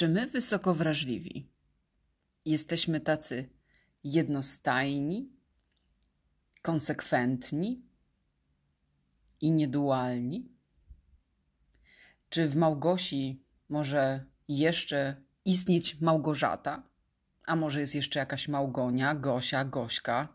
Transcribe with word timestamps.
Czy 0.00 0.08
my 0.08 0.26
wysoko 0.26 0.74
wrażliwi 0.74 1.48
jesteśmy 2.44 3.00
tacy 3.00 3.48
jednostajni, 4.04 5.32
konsekwentni 6.62 7.82
i 9.40 9.52
niedualni? 9.52 10.52
Czy 12.28 12.48
w 12.48 12.56
Małgosi 12.56 13.44
może 13.68 14.24
jeszcze 14.48 15.22
istnieć 15.44 16.00
Małgorzata? 16.00 16.82
A 17.46 17.56
może 17.56 17.80
jest 17.80 17.94
jeszcze 17.94 18.18
jakaś 18.18 18.48
Małgonia, 18.48 19.14
Gosia, 19.14 19.64
Gośka? 19.64 20.28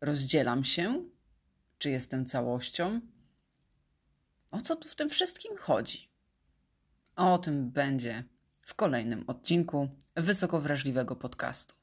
Rozdzielam 0.00 0.64
się? 0.64 1.04
Czy 1.78 1.90
jestem 1.90 2.26
całością? 2.26 3.00
O 4.50 4.60
co 4.60 4.76
tu 4.76 4.88
w 4.88 4.96
tym 4.96 5.08
wszystkim 5.08 5.56
chodzi? 5.56 6.07
O 7.18 7.38
tym 7.38 7.70
będzie 7.70 8.24
w 8.62 8.74
kolejnym 8.74 9.24
odcinku 9.26 9.88
wysoko 10.16 10.60
wrażliwego 10.60 11.16
podcastu. 11.16 11.74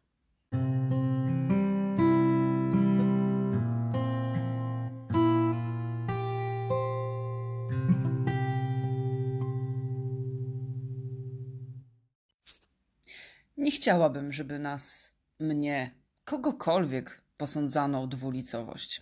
Nie 13.58 13.72
chciałabym, 13.72 14.34
żeby 14.34 14.60
nas, 14.60 15.14
mnie, 15.40 15.92
kogokolwiek 16.24 17.22
posądzano 17.38 18.02
o 18.02 18.08
dwulicowość. 18.08 19.02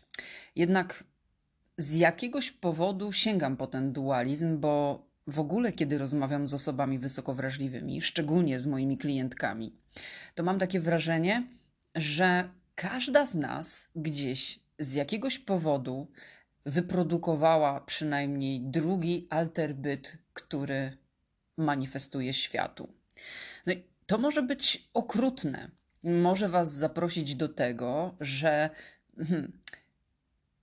Jednak 0.56 1.04
z 1.78 1.94
jakiegoś 1.96 2.52
powodu 2.52 3.12
sięgam 3.12 3.58
po 3.58 3.68
ten 3.68 3.94
dualizm, 3.94 4.60
bo 4.60 5.13
w 5.28 5.40
ogóle, 5.40 5.72
kiedy 5.72 5.98
rozmawiam 5.98 6.48
z 6.48 6.54
osobami 6.54 7.00
wysoko 7.00 7.34
wrażliwymi, 7.34 8.02
szczególnie 8.02 8.60
z 8.60 8.68
moimi 8.68 8.98
klientkami, 8.98 9.76
to 10.36 10.44
mam 10.44 10.60
takie 10.60 10.80
wrażenie, 10.80 11.48
że 11.96 12.50
każda 12.76 13.26
z 13.26 13.36
nas 13.36 13.88
gdzieś 13.96 14.60
z 14.80 14.94
jakiegoś 14.94 15.40
powodu 15.40 16.08
wyprodukowała 16.66 17.82
przynajmniej 17.82 18.62
drugi 18.62 19.28
alterbyt, 19.30 20.18
który 20.34 20.98
manifestuje 21.58 22.34
światu. 22.34 22.94
No 23.66 23.74
i 23.74 23.84
to 24.06 24.18
może 24.18 24.42
być 24.42 24.90
okrutne. 24.94 25.72
Może 26.04 26.50
was 26.50 26.74
zaprosić 26.74 27.36
do 27.36 27.50
tego, 27.50 28.16
że, 28.20 28.70
hmm, 29.18 29.60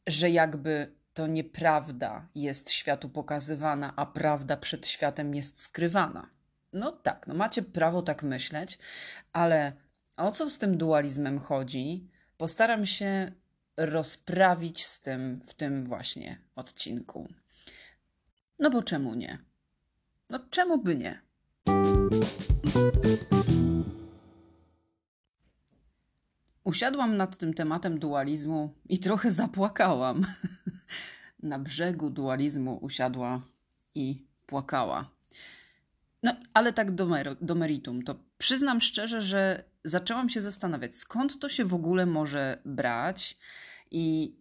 że 0.07 0.31
jakby 0.31 1.00
to 1.15 1.27
nieprawda 1.27 2.29
jest 2.35 2.71
światu 2.71 3.09
pokazywana, 3.09 3.93
a 3.97 4.07
prawda 4.07 4.57
przed 4.57 4.87
światem 4.87 5.35
jest 5.35 5.63
skrywana. 5.63 6.31
No 6.73 6.93
tak, 6.93 7.27
no 7.27 7.35
macie 7.35 7.63
prawo 7.63 8.03
tak 8.03 8.23
myśleć, 8.23 8.79
ale 9.33 9.73
o 10.17 10.31
co 10.33 10.51
z 10.51 10.59
tym 10.59 10.77
dualizmem 10.77 11.39
chodzi, 11.39 12.09
postaram 12.37 12.87
się 12.87 13.33
rozprawić 13.77 14.87
z 14.87 15.01
tym 15.01 15.37
w 15.47 15.55
tym 15.55 15.85
właśnie 15.85 16.39
odcinku. 16.57 17.29
No 18.59 18.71
bo 18.71 18.83
czemu 18.83 19.15
nie? 19.15 19.39
No 20.31 20.39
czemu 20.51 20.79
by 20.79 20.97
nie? 20.97 21.21
Usiadłam 26.65 27.17
nad 27.17 27.37
tym 27.37 27.55
tematem 27.55 27.99
dualizmu 27.99 28.75
i 28.89 28.99
trochę 28.99 29.33
zapłakałam. 29.33 30.27
Na 31.43 31.59
brzegu 31.59 32.11
dualizmu 32.11 32.79
usiadła 32.83 33.41
i 33.95 34.25
płakała. 34.47 35.11
No, 36.23 36.37
ale 36.55 36.73
tak 36.73 36.91
do, 36.91 37.07
mer 37.07 37.37
do 37.41 37.55
meritum, 37.55 38.03
to 38.03 38.15
przyznam 38.39 38.81
szczerze, 38.81 39.23
że 39.23 39.65
zaczęłam 39.85 40.29
się 40.29 40.41
zastanawiać, 40.41 40.97
skąd 40.97 41.39
to 41.39 41.49
się 41.49 41.65
w 41.65 41.75
ogóle 41.75 42.07
może 42.07 42.59
brać 42.65 43.39
i 43.91 44.35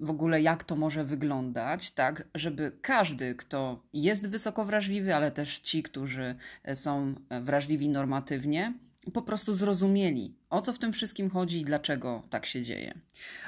w 0.00 0.10
ogóle 0.10 0.42
jak 0.42 0.64
to 0.64 0.76
może 0.76 1.04
wyglądać, 1.04 1.90
tak, 1.90 2.28
żeby 2.34 2.72
każdy, 2.82 3.34
kto 3.34 3.82
jest 3.92 4.28
wysoko 4.28 4.64
wrażliwy, 4.64 5.14
ale 5.14 5.30
też 5.30 5.58
ci, 5.58 5.82
którzy 5.82 6.34
są 6.74 7.14
wrażliwi 7.42 7.88
normatywnie, 7.88 8.74
po 9.12 9.22
prostu 9.22 9.54
zrozumieli, 9.54 10.34
o 10.50 10.60
co 10.60 10.72
w 10.72 10.78
tym 10.78 10.92
wszystkim 10.92 11.30
chodzi 11.30 11.60
i 11.60 11.64
dlaczego 11.64 12.22
tak 12.30 12.46
się 12.46 12.62
dzieje. 12.62 12.94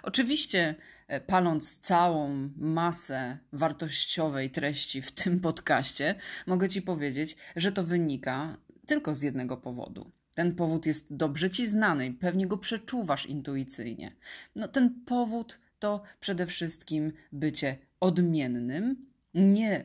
Oczywiście, 0.03 0.75
e, 1.09 1.21
paląc 1.21 1.79
całą 1.79 2.51
masę 2.57 3.39
wartościowej 3.53 4.51
treści 4.51 5.03
w 5.03 5.11
tym 5.11 5.41
podcaście, 5.41 6.15
mogę 6.47 6.69
Ci 6.69 6.83
powiedzieć, 6.83 7.37
że 7.57 7.73
to 7.73 7.85
wynika 7.85 8.57
tylko 8.87 9.15
z 9.15 9.23
jednego 9.23 9.57
powodu. 9.57 10.11
Ten 10.35 10.55
powód 10.55 10.87
jest 10.87 11.17
dobrze 11.17 11.51
Ci 11.51 11.67
znany 11.67 12.07
i 12.07 12.11
pewnie 12.11 12.47
go 12.47 12.59
przeczuwasz 12.59 13.27
intuicyjnie. 13.27 14.17
No, 14.57 14.69
ten 14.69 15.05
powód 15.07 15.61
to 15.79 16.03
przede 16.21 16.47
wszystkim 16.47 17.13
bycie 17.33 17.79
odmiennym, 18.01 19.07
nie 19.35 19.85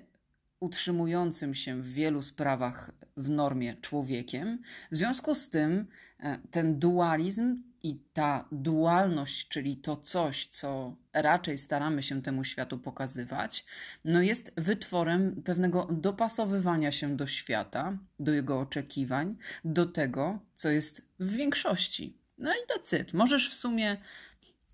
utrzymującym 0.63 1.53
się 1.53 1.81
w 1.81 1.93
wielu 1.93 2.21
sprawach 2.21 2.91
w 3.17 3.29
normie 3.29 3.75
człowiekiem. 3.75 4.61
W 4.91 4.95
związku 4.95 5.35
z 5.35 5.49
tym 5.49 5.87
e, 6.19 6.39
ten 6.51 6.79
dualizm 6.79 7.63
i 7.83 7.99
ta 8.13 8.47
dualność, 8.51 9.47
czyli 9.47 9.77
to 9.77 9.97
coś, 9.97 10.47
co 10.47 10.95
raczej 11.13 11.57
staramy 11.57 12.03
się 12.03 12.21
temu 12.21 12.43
światu 12.43 12.77
pokazywać, 12.79 13.65
no 14.05 14.21
jest 14.21 14.51
wytworem 14.57 15.41
pewnego 15.45 15.87
dopasowywania 15.91 16.91
się 16.91 17.17
do 17.17 17.27
świata, 17.27 17.97
do 18.19 18.33
jego 18.33 18.59
oczekiwań, 18.59 19.35
do 19.65 19.85
tego, 19.85 20.39
co 20.55 20.69
jest 20.69 21.05
w 21.19 21.33
większości. 21.33 22.17
No 22.37 22.51
i 22.51 22.77
decyd. 22.77 23.13
Możesz 23.13 23.49
w 23.49 23.53
sumie 23.53 23.97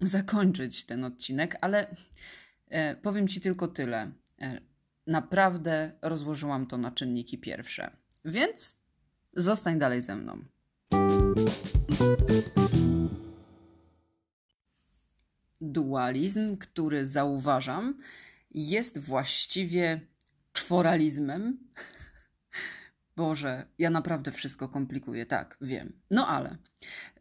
zakończyć 0.01 0.83
ten 0.83 1.03
odcinek, 1.03 1.57
ale 1.61 1.95
e, 2.67 2.95
powiem 2.95 3.27
Ci 3.27 3.41
tylko 3.41 3.67
tyle. 3.67 4.11
Naprawdę 5.09 5.91
rozłożyłam 6.01 6.67
to 6.67 6.77
na 6.77 6.91
czynniki 6.91 7.37
pierwsze. 7.37 7.91
Więc 8.25 8.77
zostań 9.33 9.79
dalej 9.79 10.01
ze 10.01 10.15
mną. 10.15 10.37
Dualizm, 15.61 16.57
który 16.57 17.07
zauważam, 17.07 18.01
jest 18.51 18.99
właściwie 18.99 20.01
czworalizmem. 20.53 21.57
Boże, 23.19 23.65
ja 23.77 23.89
naprawdę 23.89 24.31
wszystko 24.31 24.69
komplikuję, 24.69 25.25
tak, 25.25 25.57
wiem. 25.61 25.93
No 26.11 26.27
ale 26.27 26.57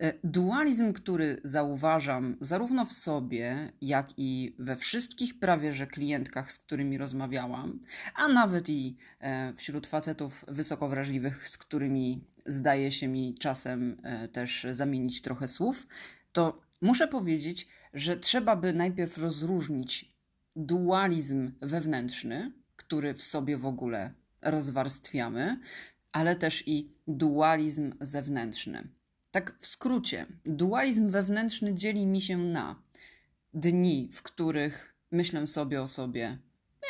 e, 0.01 0.15
dualizm, 0.25 0.93
który 0.93 1.41
zauważam 1.45 2.37
zarówno 2.41 2.85
w 2.85 2.93
sobie, 2.93 3.73
jak 3.81 4.09
i 4.17 4.57
we 4.59 4.77
wszystkich 4.77 5.39
prawie 5.39 5.73
że 5.73 5.87
klientkach, 5.87 6.53
z 6.53 6.59
którymi 6.59 6.99
rozmawiałam, 6.99 7.81
a 8.15 8.29
nawet 8.29 8.69
i 8.69 8.97
e, 9.21 9.53
wśród 9.53 9.87
facetów 9.87 10.45
wysoko 10.49 10.89
wrażliwych, 10.89 11.49
z 11.49 11.59
którymi 11.59 12.25
zdaje 12.47 12.93
się 12.93 13.09
mi 13.09 13.35
czasem 13.35 14.01
e, 14.03 14.29
też 14.29 14.67
zamienić 14.71 15.23
trochę 15.23 15.49
słów, 15.49 15.87
to 16.33 16.61
muszę 16.81 17.09
powiedzieć, 17.09 17.69
że 17.95 18.17
trzeba 18.17 18.57
by 18.57 18.73
najpierw 18.73 19.19
rozróżnić 19.19 20.15
dualizm 20.57 21.53
wewnętrzny, 21.61 22.53
który 22.77 23.15
w 23.15 23.23
sobie 23.23 23.57
w 23.57 23.67
ogóle 23.67 24.15
rozwarstwiamy, 24.43 25.61
ale 26.13 26.37
też 26.37 26.63
i 26.67 26.93
dualizm 27.09 27.95
zewnętrzny. 28.01 28.89
Tak 29.31 29.57
w 29.61 29.67
skrócie, 29.67 30.27
dualizm 30.45 31.11
wewnętrzny 31.11 31.75
dzieli 31.75 32.07
mi 32.07 32.21
się 32.21 32.39
na 32.39 32.83
dni, 33.55 34.11
w 34.13 34.23
których 34.23 34.95
myślę 35.11 35.47
sobie 35.47 35.83
o 35.83 35.89
sobie, 35.89 36.39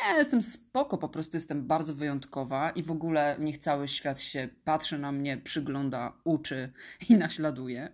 ja 0.01 0.17
jestem 0.17 0.41
spoko, 0.41 0.97
po 0.97 1.09
prostu 1.09 1.37
jestem 1.37 1.67
bardzo 1.67 1.95
wyjątkowa 1.95 2.69
i 2.69 2.83
w 2.83 2.91
ogóle 2.91 3.37
niech 3.39 3.57
cały 3.57 3.87
świat 3.87 4.19
się 4.19 4.49
patrzy 4.63 4.99
na 4.99 5.11
mnie, 5.11 5.37
przygląda, 5.37 6.13
uczy 6.23 6.71
i 7.09 7.15
naśladuje. 7.15 7.89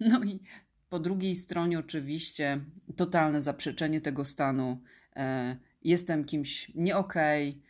No 0.00 0.24
i 0.24 0.40
po 0.88 0.98
drugiej 0.98 1.36
stronie 1.36 1.78
oczywiście 1.78 2.60
totalne 2.96 3.40
zaprzeczenie 3.40 4.00
tego 4.00 4.24
stanu. 4.24 4.82
E, 5.16 5.56
jestem 5.82 6.24
kimś 6.24 6.72
nie 6.74 6.96
okej, 6.96 7.50
okay, 7.50 7.62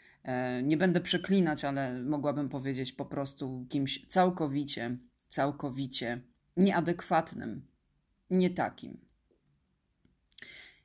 nie 0.62 0.76
będę 0.76 1.00
przeklinać, 1.00 1.64
ale 1.64 2.02
mogłabym 2.02 2.48
powiedzieć 2.48 2.92
po 2.92 3.04
prostu 3.04 3.66
kimś 3.68 4.06
całkowicie, 4.06 4.96
całkowicie 5.28 6.20
nieadekwatnym, 6.56 7.66
nie 8.30 8.50
takim. 8.50 9.00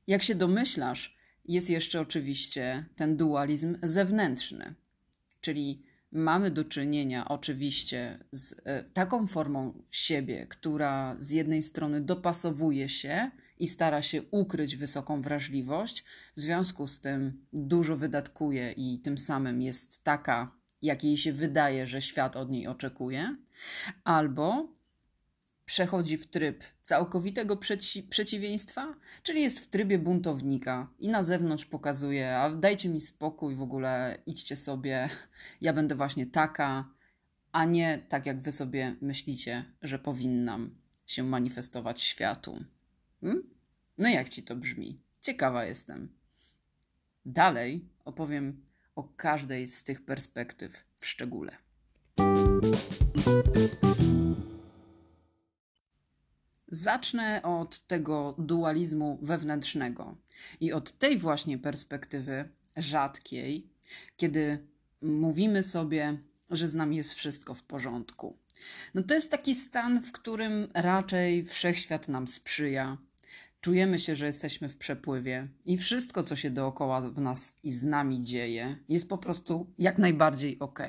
Jak 0.08 0.24
się 0.24 0.36
domyślasz, 0.36 1.18
jest 1.46 1.70
jeszcze 1.70 2.02
oczywiście 2.02 2.86
ten 2.96 3.18
dualizm 3.18 3.78
zewnętrzny, 3.84 4.74
czyli 5.42 5.84
mamy 6.12 6.52
do 6.52 6.64
czynienia 6.64 7.28
oczywiście 7.28 8.26
z 8.32 8.56
e, 8.64 8.84
taką 8.84 9.28
formą 9.28 9.84
siebie, 9.92 10.48
która 10.48 11.16
z 11.20 11.32
jednej 11.32 11.62
strony 11.64 12.02
dopasowuje 12.02 12.90
się 12.90 13.32
i 13.60 13.68
stara 13.68 14.02
się 14.02 14.24
ukryć 14.32 14.76
wysoką 14.76 15.22
wrażliwość, 15.22 16.04
w 16.38 16.40
związku 16.40 16.88
z 16.88 17.00
tym 17.00 17.46
dużo 17.54 17.98
wydatkuje 17.98 18.72
i 18.72 19.00
tym 19.00 19.18
samym 19.18 19.62
jest 19.62 20.04
taka 20.04 20.60
jak 20.82 21.04
jej 21.04 21.18
się 21.18 21.34
wydaje, 21.34 21.88
że 21.88 22.02
świat 22.02 22.36
od 22.36 22.52
niej 22.52 22.68
oczekuje, 22.68 23.36
albo 24.04 24.68
przechodzi 25.66 26.18
w 26.18 26.28
tryb 26.28 26.64
całkowitego 26.82 27.58
przeci 27.58 28.04
przeciwieństwa, 28.04 28.96
czyli 29.24 29.42
jest 29.42 29.60
w 29.60 29.68
trybie 29.68 30.00
buntownika 30.00 30.94
i 31.00 31.10
na 31.10 31.24
zewnątrz 31.24 31.66
pokazuje: 31.66 32.38
A 32.38 32.56
dajcie 32.56 32.90
mi 32.90 33.02
spokój, 33.02 33.56
w 33.56 33.62
ogóle 33.62 34.18
idźcie 34.26 34.56
sobie, 34.56 35.10
ja 35.62 35.74
będę 35.74 35.96
właśnie 35.96 36.26
taka, 36.26 36.90
a 37.52 37.66
nie 37.66 38.06
tak, 38.10 38.26
jak 38.26 38.42
wy 38.42 38.52
sobie 38.52 38.96
myślicie, 39.02 39.66
że 39.82 40.00
powinnam 40.00 40.76
się 41.06 41.24
manifestować 41.24 42.02
światu. 42.02 42.64
Hmm? 43.22 43.44
No 43.98 44.10
jak 44.10 44.30
ci 44.30 44.44
to 44.44 44.56
brzmi? 44.56 45.00
Ciekawa 45.22 45.66
jestem. 45.66 46.10
Dalej 47.26 47.86
opowiem 48.06 48.66
o 48.96 49.04
każdej 49.04 49.68
z 49.68 49.84
tych 49.84 50.06
perspektyw 50.06 50.84
w 50.98 51.06
szczególe. 51.06 51.58
Zacznę 56.68 57.42
od 57.44 57.80
tego 57.88 58.36
dualizmu 58.38 59.20
wewnętrznego 59.22 60.18
i 60.60 60.74
od 60.74 60.92
tej 60.92 61.18
właśnie 61.18 61.58
perspektywy 61.58 62.50
rzadkiej, 62.78 63.70
kiedy 64.18 64.68
mówimy 65.02 65.64
sobie, 65.64 66.18
że 66.50 66.68
z 66.68 66.76
nami 66.76 66.98
jest 66.98 67.14
wszystko 67.14 67.54
w 67.54 67.64
porządku. 67.64 68.38
No 68.94 69.04
to 69.04 69.14
jest 69.14 69.32
taki 69.32 69.56
stan, 69.56 70.02
w 70.02 70.12
którym 70.12 70.68
raczej 70.74 71.46
wszechświat 71.46 72.08
nam 72.08 72.28
sprzyja. 72.28 72.98
Czujemy 73.62 74.00
się, 74.00 74.16
że 74.16 74.26
jesteśmy 74.26 74.70
w 74.70 74.78
przepływie 74.78 75.48
i 75.66 75.78
wszystko, 75.78 76.24
co 76.24 76.36
się 76.36 76.50
dookoła 76.50 77.02
w 77.02 77.22
nas 77.22 77.56
i 77.64 77.72
z 77.74 77.84
nami 77.84 78.22
dzieje, 78.22 78.78
jest 78.90 79.10
po 79.10 79.18
prostu 79.18 79.74
jak 79.78 79.98
najbardziej 79.98 80.60
ok. 80.60 80.80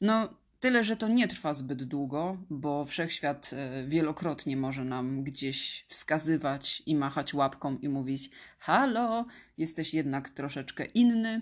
No, 0.00 0.28
Tyle, 0.60 0.84
że 0.84 0.96
to 0.96 1.08
nie 1.08 1.28
trwa 1.28 1.54
zbyt 1.54 1.84
długo, 1.84 2.36
bo 2.50 2.84
wszechświat 2.84 3.50
e, 3.52 3.86
wielokrotnie 3.86 4.56
może 4.56 4.84
nam 4.84 5.24
gdzieś 5.24 5.86
wskazywać 5.88 6.82
i 6.86 6.96
machać 6.96 7.34
łapką 7.34 7.78
i 7.78 7.88
mówić: 7.88 8.30
Halo, 8.58 9.26
jesteś 9.58 9.94
jednak 9.94 10.30
troszeczkę 10.30 10.84
inny, 10.84 11.40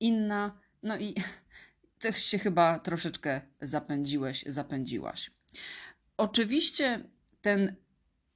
inna. 0.00 0.58
No 0.82 0.98
i 0.98 1.14
też 1.98 2.24
się 2.24 2.38
chyba 2.38 2.78
troszeczkę 2.78 3.40
zapędziłeś, 3.60 4.44
zapędziłaś. 4.46 5.30
Oczywiście 6.16 7.04
ten 7.40 7.74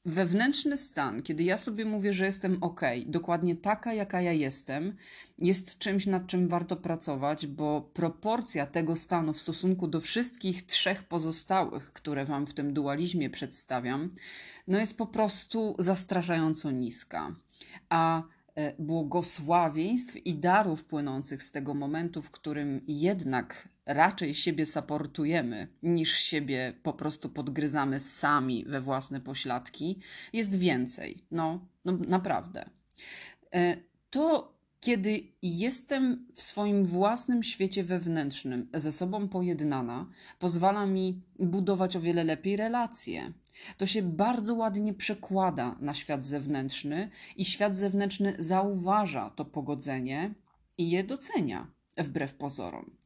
wewnętrzny 0.04 0.76
stan, 0.76 1.22
kiedy 1.22 1.44
ja 1.44 1.56
sobie 1.56 1.84
mówię, 1.84 2.12
że 2.12 2.26
jestem 2.26 2.62
ok, 2.62 2.80
dokładnie 3.06 3.56
taka, 3.56 3.92
jaka 3.92 4.20
ja 4.20 4.32
jestem, 4.32 4.96
jest 5.38 5.78
czymś, 5.78 6.06
nad 6.06 6.26
czym 6.26 6.48
warto 6.48 6.76
pracować, 6.76 7.46
bo 7.46 7.90
proporcja 7.94 8.66
tego 8.66 8.96
stanu 8.96 9.32
w 9.32 9.40
stosunku 9.40 9.88
do 9.88 10.00
wszystkich 10.00 10.66
trzech 10.66 11.02
pozostałych, 11.02 11.92
które 11.92 12.24
Wam 12.24 12.46
w 12.46 12.54
tym 12.54 12.74
dualizmie 12.74 13.30
przedstawiam, 13.30 14.10
no 14.68 14.78
jest 14.78 14.98
po 14.98 15.06
prostu 15.06 15.76
zastraszająco 15.78 16.70
niska. 16.70 17.34
A 17.88 18.22
e, 18.54 18.74
błogosławieństw 18.78 20.16
i 20.16 20.34
darów 20.34 20.84
płynących 20.84 21.42
z 21.42 21.52
tego 21.52 21.74
momentu, 21.74 22.22
w 22.22 22.30
którym 22.30 22.80
jednak 22.86 23.68
raczej 23.88 24.34
siebie 24.34 24.66
saportujemy, 24.66 25.68
niż 25.82 26.14
siebie 26.14 26.72
po 26.82 26.92
prostu 26.92 27.28
podgryzamy 27.28 28.00
sami 28.00 28.64
we 28.64 28.80
własne 28.80 29.20
pośladki, 29.20 29.98
jest 30.32 30.58
więcej. 30.58 31.24
No, 31.30 31.66
no 31.84 31.92
naprawdę. 31.92 32.70
E, 33.54 33.76
to, 34.10 34.54
kiedy 34.80 35.32
jestem 35.42 36.26
w 36.34 36.42
swoim 36.42 36.84
własnym 36.84 37.42
świecie 37.42 37.84
wewnętrznym, 37.84 38.68
ze 38.74 38.92
sobą 38.92 39.28
pojednana, 39.28 40.06
pozwala 40.38 40.86
mi 40.86 41.22
budować 41.38 41.96
o 41.96 42.00
wiele 42.00 42.24
lepiej 42.24 42.56
relacje. 42.56 43.32
To 43.76 43.86
się 43.86 44.02
bardzo 44.02 44.54
ładnie 44.54 44.94
przekłada 44.94 45.76
na 45.80 45.94
świat 45.94 46.26
zewnętrzny, 46.26 47.10
i 47.36 47.44
świat 47.44 47.76
zewnętrzny 47.76 48.36
zauważa 48.38 49.30
to 49.30 49.44
pogodzenie 49.44 50.34
i 50.78 50.90
je 50.90 51.04
docenia, 51.04 51.66
wbrew 51.96 52.34
pozorom. 52.34 52.97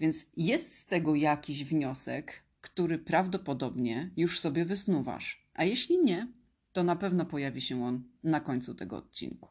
Więc 0.00 0.26
jest 0.36 0.78
z 0.78 0.86
tego 0.86 1.14
jakiś 1.14 1.64
wniosek, 1.64 2.42
który 2.60 2.98
prawdopodobnie 2.98 4.10
już 4.16 4.40
sobie 4.40 4.64
wysnuwasz. 4.64 5.46
A 5.54 5.64
jeśli 5.64 5.98
nie, 5.98 6.28
to 6.72 6.84
na 6.84 6.96
pewno 6.96 7.26
pojawi 7.26 7.60
się 7.60 7.84
on 7.84 8.02
na 8.22 8.40
końcu 8.40 8.74
tego 8.74 8.96
odcinku. 8.96 9.48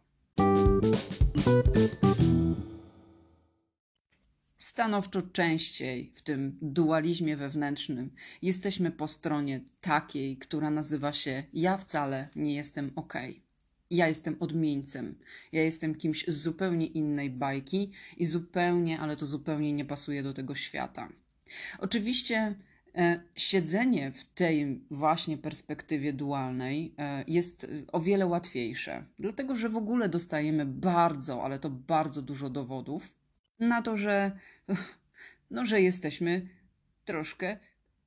Stanowczo 4.58 5.22
częściej 5.22 6.12
w 6.16 6.22
tym 6.22 6.58
dualizmie 6.62 7.38
wewnętrznym 7.38 8.12
jesteśmy 8.42 8.92
po 8.92 9.08
stronie 9.08 9.62
takiej, 9.82 10.38
która 10.38 10.70
nazywa 10.70 11.12
się 11.14 11.44
Ja 11.54 11.78
wcale 11.78 12.30
nie 12.36 12.56
jestem 12.56 12.92
ok 12.96 13.14
ja 13.94 14.08
jestem 14.08 14.36
odmieńcem. 14.40 15.16
Ja 15.52 15.64
jestem 15.64 15.96
kimś 15.96 16.26
z 16.28 16.42
zupełnie 16.42 16.86
innej 16.86 17.30
bajki 17.30 17.92
i 18.18 18.26
zupełnie, 18.26 19.00
ale 19.00 19.16
to 19.16 19.26
zupełnie 19.26 19.74
nie 19.74 19.86
pasuje 19.86 20.24
do 20.24 20.34
tego 20.34 20.56
świata. 20.56 21.10
Oczywiście 21.80 22.56
e, 22.96 23.22
siedzenie 23.36 24.12
w 24.12 24.24
tej 24.24 24.82
właśnie 24.92 25.38
perspektywie 25.38 26.14
dualnej 26.14 26.96
e, 26.98 27.24
jest 27.28 27.68
o 27.92 28.00
wiele 28.00 28.26
łatwiejsze, 28.26 29.06
dlatego 29.20 29.56
że 29.56 29.70
w 29.70 29.78
ogóle 29.78 30.10
dostajemy 30.10 30.66
bardzo, 30.66 31.44
ale 31.44 31.60
to 31.60 31.70
bardzo 31.70 32.22
dużo 32.22 32.50
dowodów 32.50 33.14
na 33.60 33.82
to, 33.82 33.98
że, 33.98 34.32
no, 35.52 35.66
że 35.66 35.82
jesteśmy 35.82 36.48
troszkę 37.06 37.58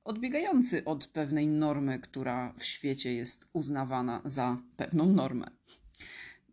odbiegający 0.07 0.85
od 0.85 1.07
pewnej 1.07 1.47
normy, 1.47 1.99
która 1.99 2.53
w 2.57 2.63
świecie 2.63 3.13
jest 3.13 3.49
uznawana 3.53 4.21
za 4.25 4.57
pewną 4.77 5.05
normę. 5.05 5.47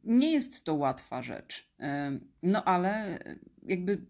Nie 0.05 0.33
jest 0.33 0.65
to 0.65 0.75
łatwa 0.75 1.23
rzecz, 1.23 1.69
no 2.43 2.65
ale 2.65 3.19
jakby 3.63 4.07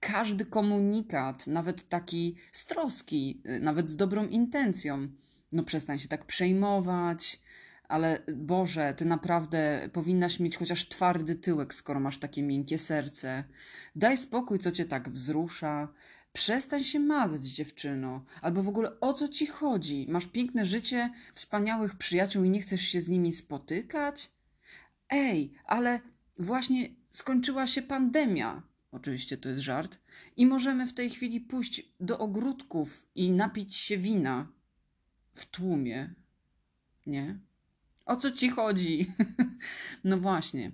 każdy 0.00 0.44
komunikat, 0.44 1.46
nawet 1.46 1.88
taki 1.88 2.36
z 2.52 2.66
troski, 2.66 3.42
nawet 3.60 3.90
z 3.90 3.96
dobrą 3.96 4.26
intencją, 4.26 5.08
no 5.52 5.62
przestań 5.62 5.98
się 5.98 6.08
tak 6.08 6.24
przejmować, 6.24 7.40
ale 7.88 8.22
Boże, 8.36 8.94
ty 8.94 9.04
naprawdę 9.04 9.88
powinnaś 9.92 10.40
mieć 10.40 10.56
chociaż 10.56 10.88
twardy 10.88 11.34
tyłek, 11.34 11.74
skoro 11.74 12.00
masz 12.00 12.18
takie 12.18 12.42
miękkie 12.42 12.78
serce. 12.78 13.44
Daj 13.96 14.16
spokój, 14.16 14.58
co 14.58 14.72
cię 14.72 14.84
tak 14.84 15.08
wzrusza. 15.10 15.88
Przestań 16.32 16.84
się 16.84 17.00
mazać, 17.00 17.44
dziewczyno. 17.44 18.24
Albo 18.42 18.62
w 18.62 18.68
ogóle 18.68 19.00
o 19.00 19.12
co 19.12 19.28
ci 19.28 19.46
chodzi? 19.46 20.06
Masz 20.08 20.26
piękne 20.26 20.66
życie, 20.66 21.10
wspaniałych 21.34 21.94
przyjaciół 21.94 22.44
i 22.44 22.50
nie 22.50 22.60
chcesz 22.60 22.80
się 22.80 23.00
z 23.00 23.08
nimi 23.08 23.32
spotykać? 23.32 24.30
Ej, 25.10 25.52
ale 25.64 26.00
właśnie 26.38 26.88
skończyła 27.10 27.66
się 27.66 27.82
pandemia. 27.82 28.62
Oczywiście 28.92 29.36
to 29.36 29.48
jest 29.48 29.60
żart. 29.60 29.98
I 30.36 30.46
możemy 30.46 30.86
w 30.86 30.94
tej 30.94 31.10
chwili 31.10 31.40
pójść 31.40 31.92
do 32.00 32.18
ogródków 32.18 33.06
i 33.14 33.32
napić 33.32 33.76
się 33.76 33.98
wina 33.98 34.48
w 35.34 35.46
tłumie. 35.46 36.14
Nie? 37.06 37.38
O 38.06 38.16
co 38.16 38.30
ci 38.30 38.48
chodzi? 38.48 39.06
no 40.04 40.18
właśnie. 40.18 40.72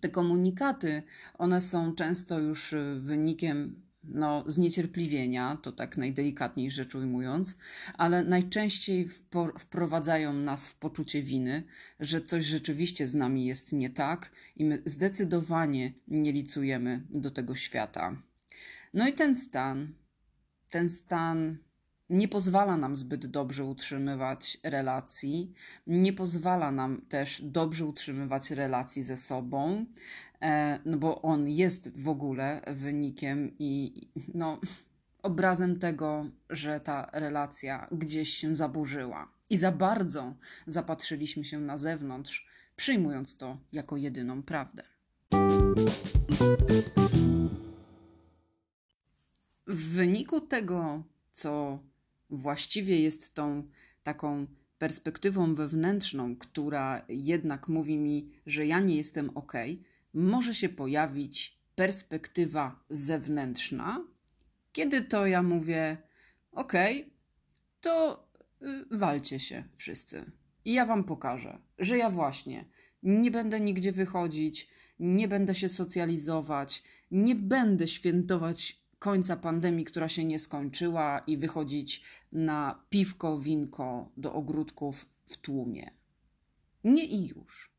Te 0.00 0.08
komunikaty, 0.08 1.02
one 1.38 1.60
są 1.60 1.94
często 1.94 2.38
już 2.38 2.74
wynikiem 2.98 3.83
no, 4.08 4.44
zniecierpliwienia, 4.46 5.58
to 5.62 5.72
tak 5.72 5.96
najdelikatniej 5.96 6.70
rzecz 6.70 6.94
ujmując, 6.94 7.56
ale 7.94 8.24
najczęściej 8.24 9.08
wprowadzają 9.58 10.32
nas 10.32 10.68
w 10.68 10.74
poczucie 10.74 11.22
winy, 11.22 11.62
że 12.00 12.20
coś 12.20 12.44
rzeczywiście 12.44 13.08
z 13.08 13.14
nami 13.14 13.46
jest 13.46 13.72
nie 13.72 13.90
tak 13.90 14.30
i 14.56 14.64
my 14.64 14.82
zdecydowanie 14.84 15.92
nie 16.08 16.32
licujemy 16.32 17.06
do 17.10 17.30
tego 17.30 17.54
świata. 17.54 18.22
No 18.94 19.08
i 19.08 19.12
ten 19.12 19.36
stan, 19.36 19.94
ten 20.70 20.88
stan 20.88 21.58
nie 22.10 22.28
pozwala 22.28 22.76
nam 22.76 22.96
zbyt 22.96 23.26
dobrze 23.26 23.64
utrzymywać 23.64 24.58
relacji, 24.62 25.52
nie 25.86 26.12
pozwala 26.12 26.72
nam 26.72 27.02
też 27.08 27.42
dobrze 27.42 27.86
utrzymywać 27.86 28.50
relacji 28.50 29.02
ze 29.02 29.16
sobą, 29.16 29.86
E, 30.44 30.78
no 30.84 30.98
bo 30.98 31.22
on 31.22 31.48
jest 31.48 31.98
w 31.98 32.08
ogóle 32.08 32.60
wynikiem 32.66 33.52
i 33.58 34.00
no, 34.34 34.60
obrazem 35.22 35.78
tego, 35.78 36.26
że 36.50 36.80
ta 36.80 37.10
relacja 37.12 37.88
gdzieś 37.92 38.34
się 38.34 38.54
zaburzyła. 38.54 39.32
I 39.50 39.56
za 39.56 39.72
bardzo 39.72 40.34
zapatrzyliśmy 40.66 41.44
się 41.44 41.60
na 41.60 41.78
zewnątrz, 41.78 42.48
przyjmując 42.76 43.36
to 43.36 43.58
jako 43.72 43.96
jedyną 43.96 44.42
prawdę. 44.42 44.82
W 49.66 49.94
wyniku 49.94 50.40
tego, 50.40 51.02
co 51.32 51.78
właściwie 52.30 53.00
jest 53.00 53.34
tą 53.34 53.68
taką 54.02 54.46
perspektywą 54.78 55.54
wewnętrzną, 55.54 56.36
która 56.36 57.04
jednak 57.08 57.68
mówi 57.68 57.98
mi, 57.98 58.30
że 58.46 58.66
ja 58.66 58.80
nie 58.80 58.96
jestem 58.96 59.30
ok, 59.34 59.52
może 60.14 60.54
się 60.54 60.68
pojawić 60.68 61.58
perspektywa 61.74 62.84
zewnętrzna 62.90 64.04
Kiedy 64.72 65.02
to 65.02 65.26
ja 65.26 65.42
mówię, 65.42 65.96
okay, 66.52 67.10
to 67.80 68.26
y, 68.62 68.98
walcie 68.98 69.40
się 69.40 69.64
wszyscy. 69.74 70.32
I 70.64 70.72
ja 70.72 70.86
wam 70.86 71.04
pokażę, 71.04 71.58
że 71.78 71.98
ja 71.98 72.10
właśnie 72.10 72.64
nie 73.02 73.30
będę 73.30 73.60
nigdzie 73.60 73.92
wychodzić, 73.92 74.68
nie 74.98 75.28
będę 75.28 75.54
się 75.54 75.68
socjalizować, 75.68 76.82
nie 77.10 77.34
będę 77.34 77.88
świętować 77.88 78.83
końca 79.04 79.36
pandemii, 79.36 79.84
która 79.84 80.08
się 80.08 80.24
nie 80.24 80.38
skończyła 80.38 81.18
i 81.26 81.36
wychodzić 81.36 82.02
na 82.32 82.84
piwko, 82.90 83.38
winko 83.38 84.12
do 84.16 84.32
ogródków 84.32 85.06
w 85.26 85.36
tłumie. 85.36 85.90
Nie 86.84 87.04
i 87.04 87.26
już. 87.26 87.70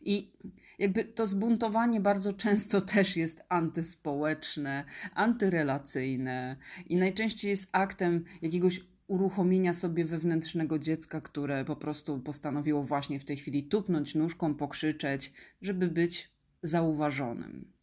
I 0.00 0.32
jakby 0.78 1.04
to 1.04 1.26
zbuntowanie 1.26 2.00
bardzo 2.00 2.32
często 2.32 2.80
też 2.94 3.16
jest 3.16 3.44
antyspołeczne, 3.48 4.84
antyrelacyjne 5.14 6.56
i 6.86 6.96
najczęściej 6.96 7.50
jest 7.50 7.68
aktem 7.72 8.24
jakiegoś 8.42 8.80
uruchomienia 9.06 9.72
sobie 9.72 10.04
wewnętrznego 10.04 10.78
dziecka, 10.78 11.20
które 11.20 11.64
po 11.64 11.76
prostu 11.76 12.20
postanowiło 12.20 12.82
właśnie 12.82 13.20
w 13.20 13.24
tej 13.24 13.36
chwili 13.36 13.64
tupnąć 13.64 14.14
nóżką, 14.14 14.54
pokrzyczeć, 14.54 15.32
żeby 15.62 15.88
być 15.88 16.30
zauważonym. 16.62 17.75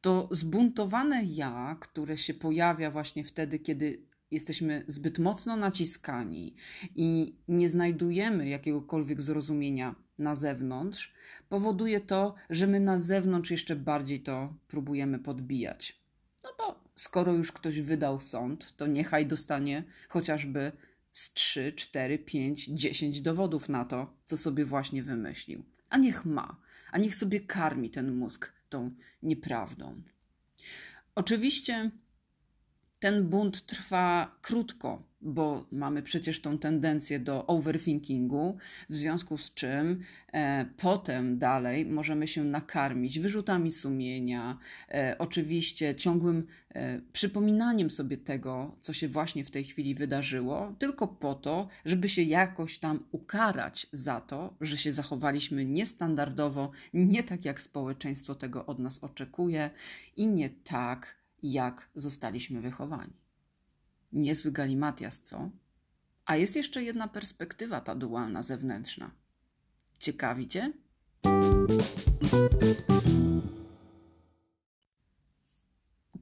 To 0.00 0.28
zbuntowane 0.30 1.24
ja, 1.24 1.76
które 1.80 2.16
się 2.16 2.34
pojawia 2.34 2.90
właśnie 2.90 3.24
wtedy, 3.24 3.58
kiedy 3.58 4.02
jesteśmy 4.30 4.84
zbyt 4.86 5.18
mocno 5.18 5.56
naciskani 5.56 6.54
i 6.96 7.36
nie 7.48 7.68
znajdujemy 7.68 8.48
jakiegokolwiek 8.48 9.20
zrozumienia 9.20 9.94
na 10.18 10.34
zewnątrz, 10.34 11.12
powoduje 11.48 12.00
to, 12.00 12.34
że 12.50 12.66
my 12.66 12.80
na 12.80 12.98
zewnątrz 12.98 13.50
jeszcze 13.50 13.76
bardziej 13.76 14.20
to 14.20 14.54
próbujemy 14.68 15.18
podbijać. 15.18 16.02
No 16.44 16.50
bo 16.58 16.80
skoro 16.94 17.32
już 17.34 17.52
ktoś 17.52 17.80
wydał 17.80 18.20
sąd, 18.20 18.76
to 18.76 18.86
niechaj 18.86 19.26
dostanie 19.26 19.84
chociażby 20.08 20.72
z 21.12 21.32
3, 21.32 21.72
4, 21.72 22.18
5, 22.18 22.64
10 22.68 23.20
dowodów 23.20 23.68
na 23.68 23.84
to, 23.84 24.14
co 24.24 24.36
sobie 24.36 24.64
właśnie 24.64 25.02
wymyślił. 25.02 25.64
A 25.90 25.98
niech 25.98 26.24
ma, 26.24 26.56
a 26.92 26.98
niech 26.98 27.14
sobie 27.14 27.40
karmi 27.40 27.90
ten 27.90 28.14
mózg 28.14 28.52
tą 28.72 28.90
nieprawdą. 29.22 30.02
Oczywiście 31.14 31.90
ten 33.02 33.28
bunt 33.28 33.66
trwa 33.66 34.36
krótko, 34.42 35.02
bo 35.20 35.66
mamy 35.70 36.02
przecież 36.02 36.40
tą 36.40 36.58
tendencję 36.58 37.18
do 37.18 37.46
overthinkingu, 37.46 38.56
w 38.90 38.96
związku 38.96 39.38
z 39.38 39.54
czym 39.54 40.00
e, 40.32 40.66
potem 40.76 41.38
dalej 41.38 41.86
możemy 41.86 42.26
się 42.28 42.44
nakarmić 42.44 43.18
wyrzutami 43.18 43.72
sumienia, 43.72 44.58
e, 44.88 45.16
oczywiście 45.18 45.94
ciągłym 45.94 46.46
e, 46.74 47.00
przypominaniem 47.12 47.90
sobie 47.90 48.16
tego, 48.16 48.76
co 48.80 48.92
się 48.92 49.08
właśnie 49.08 49.44
w 49.44 49.50
tej 49.50 49.64
chwili 49.64 49.94
wydarzyło, 49.94 50.74
tylko 50.78 51.08
po 51.08 51.34
to, 51.34 51.68
żeby 51.84 52.08
się 52.08 52.22
jakoś 52.22 52.78
tam 52.78 53.04
ukarać 53.12 53.86
za 53.92 54.20
to, 54.20 54.56
że 54.60 54.76
się 54.76 54.92
zachowaliśmy 54.92 55.64
niestandardowo, 55.64 56.70
nie 56.94 57.22
tak 57.22 57.44
jak 57.44 57.62
społeczeństwo 57.62 58.34
tego 58.34 58.66
od 58.66 58.78
nas 58.78 59.04
oczekuje 59.04 59.70
i 60.16 60.28
nie 60.28 60.50
tak, 60.50 61.21
jak 61.42 61.90
zostaliśmy 61.94 62.60
wychowani. 62.60 63.12
Niezły 64.12 64.52
galimatias, 64.52 65.20
co? 65.20 65.50
A 66.24 66.36
jest 66.36 66.56
jeszcze 66.56 66.82
jedna 66.82 67.08
perspektywa, 67.08 67.80
ta 67.80 67.94
dualna 67.94 68.42
zewnętrzna. 68.42 69.10
Ciekawicie? 69.98 70.72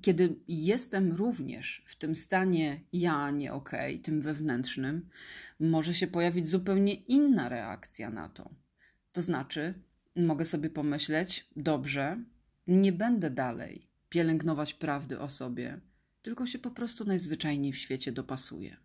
Kiedy 0.00 0.36
jestem 0.48 1.12
również 1.12 1.82
w 1.86 1.96
tym 1.96 2.16
stanie 2.16 2.80
ja, 2.92 3.30
nie 3.30 3.52
okej, 3.52 3.94
okay, 3.94 4.04
tym 4.04 4.22
wewnętrznym, 4.22 5.08
może 5.60 5.94
się 5.94 6.06
pojawić 6.06 6.48
zupełnie 6.48 6.94
inna 6.94 7.48
reakcja 7.48 8.10
na 8.10 8.28
to. 8.28 8.50
To 9.12 9.22
znaczy, 9.22 9.74
mogę 10.16 10.44
sobie 10.44 10.70
pomyśleć, 10.70 11.50
dobrze, 11.56 12.24
nie 12.66 12.92
będę 12.92 13.30
dalej 13.30 13.89
pielęgnować 14.10 14.74
prawdy 14.74 15.20
o 15.20 15.28
sobie, 15.28 15.80
tylko 16.22 16.46
się 16.46 16.58
po 16.58 16.70
prostu 16.70 17.04
najzwyczajniej 17.04 17.72
w 17.72 17.78
świecie 17.78 18.12
dopasuje. 18.12 18.76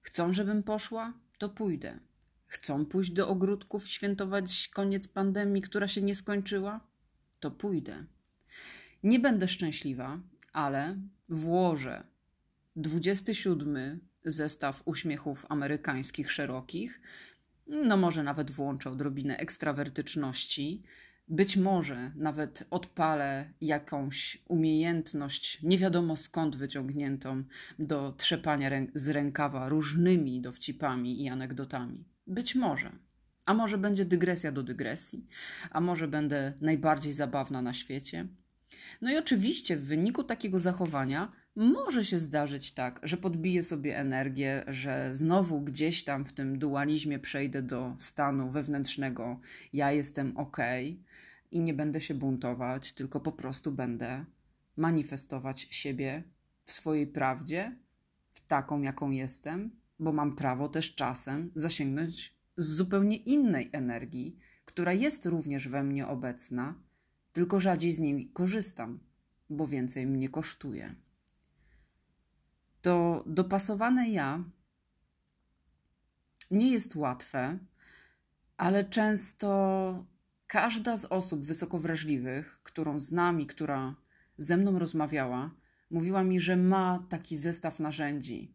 Chcą, 0.00 0.32
żebym 0.32 0.62
poszła, 0.62 1.14
to 1.38 1.48
pójdę. 1.48 1.98
Chcą 2.46 2.86
pójść 2.86 3.10
do 3.10 3.28
ogródków, 3.28 3.88
świętować 3.88 4.68
koniec 4.68 5.08
pandemii, 5.08 5.62
która 5.62 5.88
się 5.88 6.02
nie 6.02 6.14
skończyła, 6.14 6.80
to 7.40 7.50
pójdę. 7.50 8.04
Nie 9.02 9.20
będę 9.20 9.48
szczęśliwa, 9.48 10.20
ale 10.52 10.98
włożę 11.28 12.04
27 12.76 14.00
zestaw 14.24 14.82
uśmiechów 14.84 15.46
amerykańskich 15.48 16.32
szerokich, 16.32 17.00
no 17.66 17.96
może 17.96 18.22
nawet 18.22 18.50
włączę 18.50 18.90
odrobinę 18.90 19.36
ekstrawertyczności, 19.36 20.82
być 21.28 21.56
może 21.56 22.12
nawet 22.16 22.66
odpalę 22.70 23.50
jakąś 23.60 24.42
umiejętność, 24.48 25.62
nie 25.62 25.78
wiadomo 25.78 26.16
skąd 26.16 26.56
wyciągniętą, 26.56 27.44
do 27.78 28.12
trzepania 28.12 28.68
rę 28.68 28.86
z 28.94 29.08
rękawa 29.08 29.68
różnymi 29.68 30.40
dowcipami 30.40 31.22
i 31.22 31.28
anegdotami. 31.28 32.04
Być 32.26 32.54
może. 32.54 32.92
A 33.46 33.54
może 33.54 33.78
będzie 33.78 34.04
dygresja 34.04 34.52
do 34.52 34.62
dygresji, 34.62 35.26
a 35.70 35.80
może 35.80 36.08
będę 36.08 36.52
najbardziej 36.60 37.12
zabawna 37.12 37.62
na 37.62 37.74
świecie. 37.74 38.28
No 39.00 39.12
i 39.12 39.16
oczywiście 39.16 39.76
w 39.76 39.84
wyniku 39.84 40.24
takiego 40.24 40.58
zachowania 40.58 41.32
może 41.56 42.04
się 42.04 42.18
zdarzyć 42.18 42.72
tak, 42.72 43.00
że 43.02 43.16
podbiję 43.16 43.62
sobie 43.62 43.98
energię, 43.98 44.64
że 44.68 45.14
znowu 45.14 45.60
gdzieś 45.60 46.04
tam 46.04 46.24
w 46.24 46.32
tym 46.32 46.58
dualizmie 46.58 47.18
przejdę 47.18 47.62
do 47.62 47.96
stanu 47.98 48.50
wewnętrznego 48.50 49.40
ja 49.72 49.92
jestem 49.92 50.36
ok 50.36 50.56
i 51.50 51.60
nie 51.60 51.74
będę 51.74 52.00
się 52.00 52.14
buntować, 52.14 52.92
tylko 52.92 53.20
po 53.20 53.32
prostu 53.32 53.72
będę 53.72 54.24
manifestować 54.76 55.60
siebie 55.70 56.24
w 56.62 56.72
swojej 56.72 57.06
prawdzie, 57.06 57.76
w 58.30 58.46
taką, 58.46 58.82
jaką 58.82 59.10
jestem, 59.10 59.70
bo 59.98 60.12
mam 60.12 60.36
prawo 60.36 60.68
też 60.68 60.94
czasem 60.94 61.50
zasięgnąć 61.54 62.34
z 62.56 62.66
zupełnie 62.66 63.16
innej 63.16 63.70
energii, 63.72 64.38
która 64.64 64.92
jest 64.92 65.26
również 65.26 65.68
we 65.68 65.84
mnie 65.84 66.06
obecna, 66.06 66.74
tylko 67.32 67.60
rzadziej 67.60 67.92
z 67.92 67.98
niej 67.98 68.30
korzystam, 68.32 68.98
bo 69.50 69.68
więcej 69.68 70.06
mnie 70.06 70.28
kosztuje. 70.28 71.03
To 72.84 73.24
dopasowane 73.26 74.10
ja 74.10 74.44
nie 76.50 76.72
jest 76.72 76.96
łatwe, 76.96 77.58
ale 78.56 78.84
często 78.84 79.48
każda 80.46 80.96
z 80.96 81.04
osób 81.04 81.44
wysoko 81.44 81.78
wrażliwych, 81.78 82.60
którą 82.62 83.00
znam 83.00 83.40
i 83.40 83.46
która 83.46 83.94
ze 84.38 84.56
mną 84.56 84.78
rozmawiała, 84.78 85.54
mówiła 85.90 86.24
mi, 86.24 86.40
że 86.40 86.56
ma 86.56 87.06
taki 87.08 87.36
zestaw 87.36 87.80
narzędzi. 87.80 88.54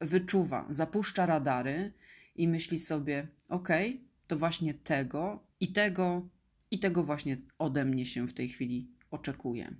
Wyczuwa, 0.00 0.66
zapuszcza 0.70 1.26
radary 1.26 1.92
i 2.34 2.48
myśli 2.48 2.78
sobie: 2.78 3.28
OK, 3.48 3.68
to 4.26 4.36
właśnie 4.36 4.74
tego 4.74 5.46
i 5.60 5.72
tego 5.72 6.28
i 6.70 6.78
tego 6.78 7.04
właśnie 7.04 7.36
ode 7.58 7.84
mnie 7.84 8.06
się 8.06 8.28
w 8.28 8.34
tej 8.34 8.48
chwili 8.48 8.90
oczekuje. 9.10 9.74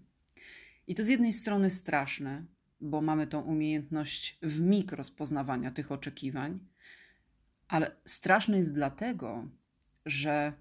I 0.87 0.95
to 0.95 1.05
z 1.05 1.09
jednej 1.09 1.33
strony 1.33 1.71
straszne, 1.71 2.45
bo 2.81 3.01
mamy 3.01 3.27
tą 3.27 3.41
umiejętność 3.41 4.39
w 4.43 4.61
mig 4.61 4.93
rozpoznawania 4.93 5.71
tych 5.71 5.93
oczekiwań, 5.93 6.59
ale 7.69 7.97
straszne 8.05 8.59
jest 8.59 8.75
dlatego, 8.75 9.49
że 10.07 10.53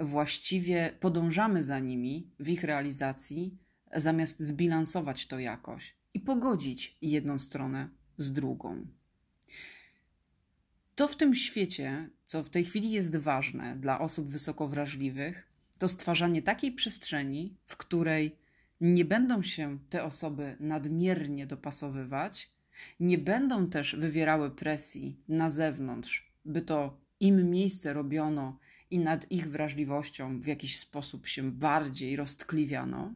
właściwie 0.00 0.96
podążamy 1.00 1.62
za 1.62 1.78
nimi 1.78 2.30
w 2.38 2.48
ich 2.48 2.64
realizacji, 2.64 3.58
zamiast 3.96 4.40
zbilansować 4.40 5.26
to 5.26 5.38
jakoś 5.38 5.94
i 6.14 6.20
pogodzić 6.20 6.96
jedną 7.02 7.38
stronę 7.38 7.88
z 8.18 8.32
drugą. 8.32 8.86
To 10.94 11.08
w 11.08 11.16
tym 11.16 11.34
świecie, 11.34 12.10
co 12.24 12.44
w 12.44 12.50
tej 12.50 12.64
chwili 12.64 12.90
jest 12.90 13.16
ważne 13.16 13.76
dla 13.76 14.00
osób 14.00 14.28
wysoko 14.28 14.68
wrażliwych, 14.68 15.48
to 15.78 15.88
stwarzanie 15.88 16.42
takiej 16.42 16.72
przestrzeni, 16.72 17.56
w 17.66 17.76
której 17.76 18.36
nie 18.82 19.04
będą 19.04 19.42
się 19.42 19.78
te 19.90 20.04
osoby 20.04 20.56
nadmiernie 20.60 21.46
dopasowywać, 21.46 22.50
nie 23.00 23.18
będą 23.18 23.70
też 23.70 23.96
wywierały 23.96 24.50
presji 24.50 25.16
na 25.28 25.50
zewnątrz, 25.50 26.32
by 26.44 26.62
to 26.62 27.00
im 27.20 27.50
miejsce 27.50 27.92
robiono 27.92 28.58
i 28.90 28.98
nad 28.98 29.32
ich 29.32 29.50
wrażliwością 29.50 30.40
w 30.40 30.46
jakiś 30.46 30.78
sposób 30.78 31.26
się 31.26 31.52
bardziej 31.52 32.16
roztkliwiano, 32.16 33.14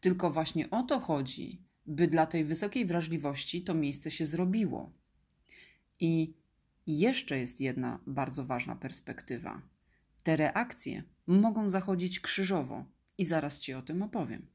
tylko 0.00 0.30
właśnie 0.30 0.70
o 0.70 0.82
to 0.82 1.00
chodzi, 1.00 1.62
by 1.86 2.08
dla 2.08 2.26
tej 2.26 2.44
wysokiej 2.44 2.86
wrażliwości 2.86 3.62
to 3.62 3.74
miejsce 3.74 4.10
się 4.10 4.26
zrobiło. 4.26 4.92
I 6.00 6.34
jeszcze 6.86 7.38
jest 7.38 7.60
jedna 7.60 8.00
bardzo 8.06 8.44
ważna 8.44 8.76
perspektywa. 8.76 9.62
Te 10.22 10.36
reakcje 10.36 11.02
mogą 11.26 11.70
zachodzić 11.70 12.20
krzyżowo 12.20 12.84
i 13.18 13.24
zaraz 13.24 13.60
Ci 13.60 13.74
o 13.74 13.82
tym 13.82 14.02
opowiem. 14.02 14.46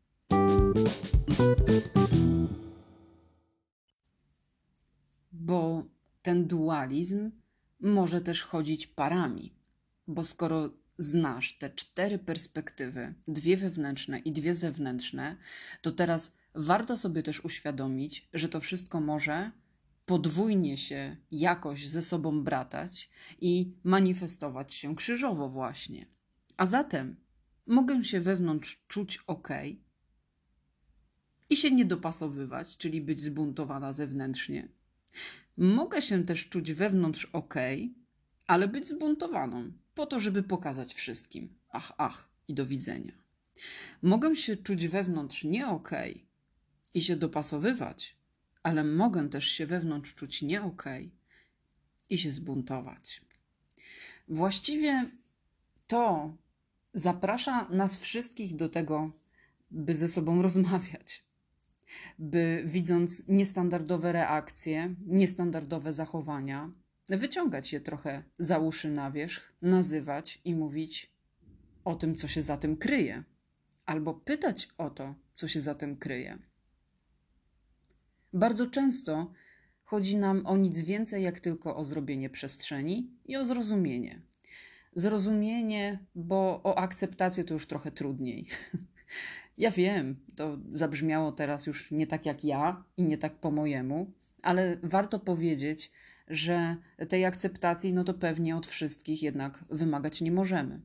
Bo 5.32 5.86
ten 6.22 6.48
dualizm 6.48 7.32
może 7.80 8.22
też 8.22 8.44
chodzić 8.44 8.88
parami, 8.88 9.54
bo 10.08 10.24
skoro 10.24 10.70
znasz 10.98 11.58
te 11.58 11.70
cztery 11.70 12.20
perspektywy, 12.20 13.14
dwie 13.28 13.58
wewnętrzne 13.58 14.20
i 14.20 14.32
dwie 14.32 14.54
zewnętrzne, 14.54 15.38
to 15.82 15.92
teraz 15.92 16.34
warto 16.56 16.98
sobie 16.98 17.24
też 17.24 17.46
uświadomić, 17.46 18.30
że 18.34 18.50
to 18.50 18.60
wszystko 18.60 19.02
może 19.02 19.52
podwójnie 20.06 20.78
się 20.78 21.18
jakoś 21.32 21.90
ze 21.90 22.02
sobą 22.02 22.44
bratać 22.44 23.10
i 23.42 23.74
manifestować 23.84 24.74
się 24.74 24.96
krzyżowo, 24.96 25.50
właśnie. 25.50 26.06
A 26.58 26.66
zatem 26.66 27.16
mogę 27.68 28.04
się 28.04 28.22
wewnątrz 28.22 28.86
czuć 28.88 29.18
ok 29.28 29.48
i 31.50 31.56
się 31.56 31.72
nie 31.72 31.86
dopasowywać, 31.86 32.78
czyli 32.78 33.02
być 33.02 33.22
zbuntowana 33.22 33.94
zewnętrznie. 33.94 34.70
Mogę 35.58 36.02
się 36.02 36.24
też 36.24 36.50
czuć 36.50 36.74
wewnątrz 36.74 37.26
ok, 37.26 37.56
ale 38.48 38.68
być 38.68 38.88
zbuntowaną, 38.88 39.72
po 39.96 40.06
to, 40.06 40.20
żeby 40.20 40.44
pokazać 40.44 40.94
wszystkim: 40.94 41.50
ach, 41.70 41.92
ach 41.98 42.30
i 42.48 42.54
do 42.54 42.66
widzenia. 42.66 43.14
Mogę 44.02 44.36
się 44.36 44.58
czuć 44.58 44.88
wewnątrz 44.88 45.44
nie 45.44 45.68
ok 45.68 45.92
i 46.94 47.02
się 47.02 47.16
dopasowywać, 47.16 48.18
ale 48.64 48.84
mogę 48.84 49.30
też 49.30 49.48
się 49.48 49.66
wewnątrz 49.66 50.16
czuć 50.16 50.42
nie 50.42 50.62
ok 50.62 50.84
i 52.10 52.18
się 52.18 52.32
zbuntować. 52.32 53.22
Właściwie 54.28 55.06
to 55.88 56.34
zaprasza 56.94 57.70
nas 57.70 57.98
wszystkich 57.98 58.56
do 58.56 58.70
tego, 58.70 59.12
by 59.72 59.96
ze 59.96 60.08
sobą 60.08 60.42
rozmawiać, 60.48 61.27
by 62.20 62.64
widząc 62.66 63.28
niestandardowe 63.28 64.12
reakcje, 64.12 64.96
niestandardowe 65.06 65.94
zachowania, 65.94 66.72
wyciągać 67.10 67.74
je 67.74 67.80
trochę 67.80 68.24
za 68.40 68.60
uszy 68.60 68.92
na 68.92 69.12
wierzch, 69.12 69.54
nazywać 69.62 70.42
i 70.46 70.56
mówić 70.56 71.14
o 71.86 71.96
tym, 71.96 72.16
co 72.16 72.28
się 72.28 72.42
za 72.42 72.58
tym 72.58 72.78
kryje, 72.78 73.24
albo 73.86 74.14
pytać 74.14 74.70
o 74.78 74.90
to, 74.90 75.16
co 75.34 75.48
się 75.48 75.60
za 75.60 75.76
tym 75.76 75.98
kryje. 75.98 76.40
Bardzo 78.34 78.68
często 78.68 79.34
chodzi 79.84 80.18
nam 80.18 80.46
o 80.46 80.58
nic 80.58 80.80
więcej, 80.80 81.24
jak 81.24 81.40
tylko 81.40 81.76
o 81.76 81.84
zrobienie 81.84 82.30
przestrzeni 82.30 83.12
i 83.26 83.38
o 83.38 83.46
zrozumienie. 83.46 84.22
Zrozumienie, 84.96 86.06
bo 86.16 86.62
o 86.64 86.78
akceptację 86.78 87.44
to 87.44 87.54
już 87.54 87.68
trochę 87.68 87.92
trudniej. 87.92 88.48
Ja 89.58 89.72
wiem, 89.72 90.16
to 90.36 90.58
zabrzmiało 90.74 91.32
teraz 91.32 91.66
już 91.66 91.92
nie 91.92 92.08
tak 92.08 92.26
jak 92.26 92.44
ja 92.44 92.84
i 92.98 93.04
nie 93.04 93.18
tak 93.18 93.36
po 93.36 93.52
mojemu, 93.52 94.12
ale 94.42 94.78
warto 94.84 95.20
powiedzieć, 95.20 95.92
że 96.28 96.76
tej 97.10 97.26
akceptacji, 97.26 97.94
no 97.94 98.04
to 98.04 98.14
pewnie 98.14 98.56
od 98.56 98.68
wszystkich 98.68 99.24
jednak 99.24 99.66
wymagać 99.70 100.22
nie 100.22 100.32
możemy. 100.32 100.82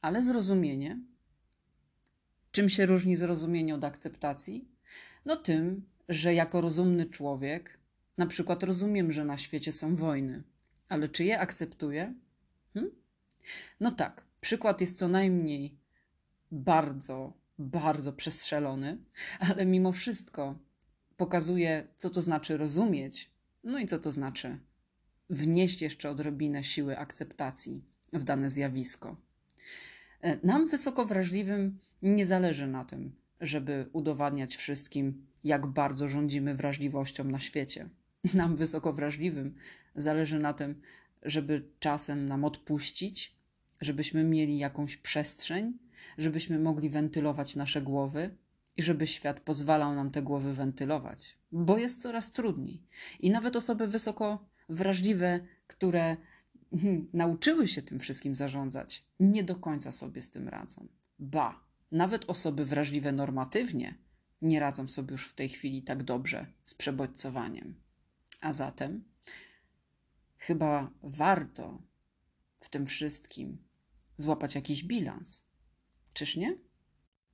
Ale 0.00 0.22
zrozumienie. 0.22 0.98
Czym 2.50 2.68
się 2.68 2.86
różni 2.86 3.16
zrozumienie 3.16 3.74
od 3.74 3.84
akceptacji? 3.84 4.68
No 5.24 5.36
tym, 5.36 5.86
że 6.08 6.34
jako 6.34 6.60
rozumny 6.60 7.06
człowiek, 7.06 7.78
na 8.18 8.26
przykład 8.26 8.62
rozumiem, 8.62 9.12
że 9.12 9.24
na 9.24 9.38
świecie 9.38 9.72
są 9.72 9.96
wojny, 9.96 10.42
ale 10.88 11.08
czy 11.08 11.24
je 11.24 11.40
akceptuję? 11.40 12.14
Hm? 12.74 12.90
No 13.80 13.90
tak, 13.90 14.24
przykład 14.40 14.80
jest 14.80 14.98
co 14.98 15.08
najmniej 15.08 15.78
bardzo, 16.52 17.39
bardzo 17.60 18.12
przestrzelony, 18.12 18.98
ale 19.50 19.66
mimo 19.66 19.92
wszystko 19.92 20.58
pokazuje, 21.16 21.88
co 21.96 22.10
to 22.10 22.20
znaczy 22.20 22.56
rozumieć, 22.56 23.30
no 23.64 23.78
i 23.78 23.86
co 23.86 23.98
to 23.98 24.10
znaczy 24.10 24.58
wnieść 25.30 25.82
jeszcze 25.82 26.10
odrobinę 26.10 26.64
siły 26.64 26.98
akceptacji 26.98 27.84
w 28.12 28.22
dane 28.22 28.50
zjawisko. 28.50 29.16
E, 30.20 30.46
nam, 30.46 30.66
wysoko 30.66 31.04
wrażliwym, 31.04 31.78
nie 32.02 32.26
zależy 32.26 32.66
na 32.66 32.84
tym, 32.84 33.12
żeby 33.40 33.90
udowadniać 33.92 34.56
wszystkim, 34.56 35.26
jak 35.44 35.66
bardzo 35.66 36.08
rządzimy 36.08 36.54
wrażliwością 36.54 37.24
na 37.24 37.38
świecie. 37.38 37.88
Nam, 38.34 38.56
wysoko 38.56 38.92
wrażliwym, 38.92 39.54
zależy 39.94 40.38
na 40.38 40.52
tym, 40.52 40.80
żeby 41.22 41.68
czasem 41.78 42.26
nam 42.26 42.44
odpuścić, 42.44 43.39
żebyśmy 43.80 44.24
mieli 44.24 44.58
jakąś 44.58 44.96
przestrzeń, 44.96 45.78
żebyśmy 46.18 46.58
mogli 46.58 46.90
wentylować 46.90 47.56
nasze 47.56 47.82
głowy 47.82 48.36
i 48.76 48.82
żeby 48.82 49.06
świat 49.06 49.40
pozwalał 49.40 49.94
nam 49.94 50.10
te 50.10 50.22
głowy 50.22 50.54
wentylować, 50.54 51.38
bo 51.52 51.78
jest 51.78 52.02
coraz 52.02 52.32
trudniej. 52.32 52.82
I 53.20 53.30
nawet 53.30 53.56
osoby 53.56 53.86
wysoko 53.86 54.46
wrażliwe, 54.68 55.40
które 55.66 56.16
hmm, 56.80 57.08
nauczyły 57.12 57.68
się 57.68 57.82
tym 57.82 58.00
wszystkim 58.00 58.36
zarządzać, 58.36 59.04
nie 59.20 59.44
do 59.44 59.56
końca 59.56 59.92
sobie 59.92 60.22
z 60.22 60.30
tym 60.30 60.48
radzą. 60.48 60.88
Ba, 61.18 61.64
nawet 61.92 62.30
osoby 62.30 62.64
wrażliwe 62.64 63.12
normatywnie 63.12 63.94
nie 64.42 64.60
radzą 64.60 64.88
sobie 64.88 65.12
już 65.12 65.28
w 65.28 65.34
tej 65.34 65.48
chwili 65.48 65.82
tak 65.82 66.02
dobrze 66.02 66.46
z 66.62 66.74
przebodźcowaniem. 66.74 67.74
A 68.40 68.52
zatem 68.52 69.04
chyba 70.38 70.90
warto 71.02 71.82
w 72.60 72.68
tym 72.68 72.86
wszystkim 72.86 73.69
złapać 74.20 74.54
jakiś 74.54 74.84
bilans. 74.84 75.44
Czyż 76.12 76.36
nie? 76.36 76.58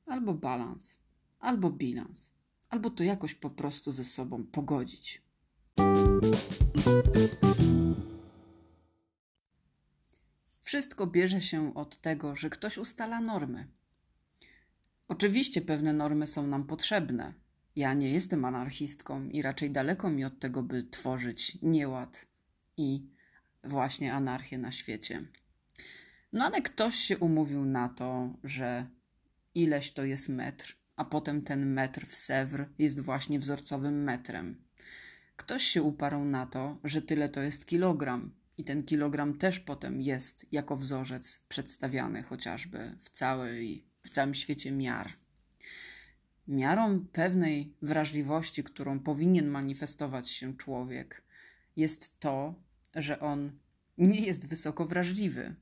Albo 0.07 0.35
balans, 0.35 0.99
albo 1.38 1.70
bilans, 1.70 2.33
albo 2.68 2.90
to 2.90 3.05
jakoś 3.05 3.35
po 3.35 3.51
prostu 3.51 3.92
ze 3.92 4.05
sobą 4.05 4.44
pogodzić. 4.44 5.22
Wszystko 10.61 11.07
bierze 11.07 11.40
się 11.40 11.75
od 11.75 12.01
tego, 12.01 12.37
że 12.37 12.51
ktoś 12.51 12.79
ustala 12.79 13.20
normy. 13.20 13.68
Oczywiście 15.09 15.61
pewne 15.61 15.92
normy 15.92 16.27
są 16.27 16.46
nam 16.46 16.66
potrzebne. 16.66 17.35
Ja 17.77 17.94
nie 17.94 18.11
jestem 18.11 18.44
anarchistką 18.44 19.29
i 19.29 19.42
raczej 19.42 19.70
daleko 19.70 20.11
mi 20.11 20.25
od 20.25 20.38
tego, 20.38 20.62
by 20.62 20.85
tworzyć 20.85 21.59
nieład 21.62 22.27
i 22.77 23.07
właśnie 23.64 24.14
anarchię 24.14 24.59
na 24.59 24.70
świecie. 24.70 25.29
No 26.33 26.45
ale 26.45 26.62
ktoś 26.62 26.95
się 26.95 27.19
umówił 27.19 27.65
na 27.65 27.89
to, 27.89 28.35
że 28.45 28.87
ileś 29.55 29.93
to 29.93 30.05
jest 30.05 30.29
metr, 30.29 30.77
a 30.97 31.05
potem 31.05 31.43
ten 31.43 31.73
metr 31.73 32.07
w 32.07 32.15
Sewr 32.15 32.69
jest 32.79 33.01
właśnie 33.01 33.39
wzorcowym 33.39 34.05
metrem. 34.05 34.62
Ktoś 35.37 35.62
się 35.62 35.83
uparł 35.83 36.25
na 36.25 36.47
to, 36.47 36.79
że 36.85 37.03
tyle 37.03 37.29
to 37.29 37.41
jest 37.41 37.67
kilogram, 37.67 38.33
i 38.59 38.65
ten 38.65 38.83
kilogram 38.83 39.39
też 39.39 39.61
potem 39.61 40.01
jest 40.01 40.53
jako 40.53 40.77
wzorzec 40.77 41.41
przedstawiany 41.49 42.23
chociażby 42.23 42.97
w, 43.01 43.11
całej, 43.11 43.85
w 44.03 44.11
całym 44.11 44.35
świecie 44.35 44.73
miar. 44.73 45.12
Miarą 46.49 47.07
pewnej 47.12 47.75
wrażliwości, 47.83 48.65
którą 48.65 49.01
powinien 49.01 49.49
manifestować 49.49 50.31
się 50.31 50.57
człowiek, 50.57 51.23
jest 51.77 52.21
to, 52.21 52.55
że 52.95 53.21
on 53.21 53.59
nie 53.99 54.21
jest 54.21 54.49
wysoko 54.49 54.87
wrażliwy. 54.87 55.55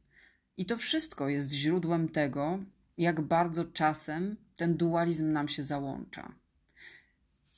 I 0.57 0.67
to 0.67 0.77
wszystko 0.77 1.29
jest 1.29 1.53
źródłem 1.53 2.09
tego, 2.09 2.59
jak 2.99 3.21
bardzo 3.21 3.65
czasem 3.65 4.37
ten 4.57 4.77
dualizm 4.77 5.33
nam 5.33 5.49
się 5.49 5.63
załącza. 5.63 6.35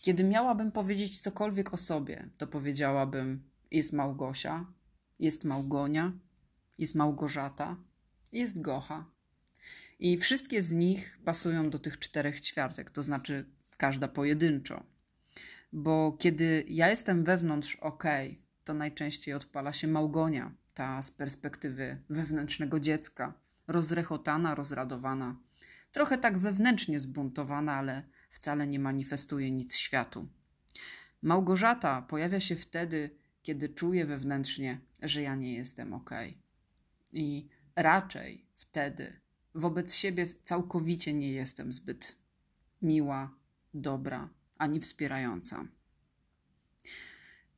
Kiedy 0.02 0.24
miałabym 0.24 0.72
powiedzieć 0.72 1.20
cokolwiek 1.20 1.74
o 1.74 1.76
sobie, 1.76 2.28
to 2.38 2.46
powiedziałabym: 2.46 3.50
jest 3.70 3.92
Małgosia, 3.92 4.66
jest 5.20 5.44
Małgonia, 5.44 6.12
jest 6.78 6.94
Małgorzata, 6.94 7.76
jest 8.32 8.60
Gocha. 8.60 9.10
I 9.98 10.18
wszystkie 10.18 10.62
z 10.62 10.72
nich 10.72 11.18
pasują 11.24 11.70
do 11.70 11.78
tych 11.78 11.98
czterech 11.98 12.40
ćwiartek, 12.40 12.90
to 12.90 13.02
znaczy 13.02 13.44
każda 13.76 14.08
pojedynczo. 14.08 14.82
Bo 15.72 16.16
kiedy 16.20 16.64
ja 16.68 16.88
jestem 16.88 17.24
wewnątrz 17.24 17.76
ok, 17.76 18.04
to 18.64 18.74
najczęściej 18.74 19.34
odpala 19.34 19.72
się 19.72 19.88
Małgonia, 19.88 20.54
ta 20.76 21.02
z 21.02 21.10
perspektywy 21.10 21.98
wewnętrznego 22.10 22.80
dziecka, 22.80 23.34
rozrechotana, 23.66 24.54
rozradowana, 24.54 25.36
trochę 25.92 26.18
tak 26.18 26.38
wewnętrznie 26.38 27.00
zbuntowana, 27.00 27.74
ale 27.74 28.02
wcale 28.30 28.66
nie 28.66 28.78
manifestuje 28.78 29.50
nic 29.50 29.76
światu. 29.76 30.28
Małgorzata 31.22 32.02
pojawia 32.02 32.40
się 32.40 32.56
wtedy, 32.56 33.10
kiedy 33.42 33.68
czuję 33.68 34.06
wewnętrznie, 34.06 34.80
że 35.02 35.22
ja 35.22 35.34
nie 35.34 35.54
jestem 35.54 35.92
ok. 35.92 36.10
I 37.12 37.48
raczej 37.76 38.46
wtedy 38.54 39.20
wobec 39.54 39.94
siebie 39.94 40.26
całkowicie 40.42 41.14
nie 41.14 41.32
jestem 41.32 41.72
zbyt 41.72 42.16
miła, 42.82 43.34
dobra 43.74 44.28
ani 44.58 44.80
wspierająca. 44.80 45.66